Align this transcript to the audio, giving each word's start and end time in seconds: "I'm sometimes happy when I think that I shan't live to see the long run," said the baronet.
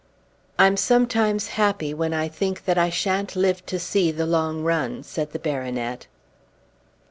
"I'm 0.57 0.77
sometimes 0.77 1.49
happy 1.49 1.93
when 1.93 2.11
I 2.11 2.27
think 2.27 2.65
that 2.65 2.75
I 2.75 2.89
shan't 2.89 3.35
live 3.35 3.63
to 3.67 3.77
see 3.77 4.09
the 4.11 4.25
long 4.25 4.63
run," 4.63 5.03
said 5.03 5.31
the 5.31 5.37
baronet. 5.37 6.07